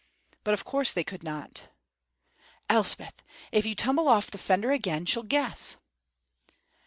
[0.43, 1.69] But of course they could not!
[2.69, 5.75] ("Elspeth, if you tumble off the fender again, she'll guess.")